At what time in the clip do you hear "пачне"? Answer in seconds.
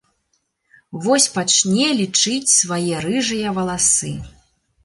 1.35-1.87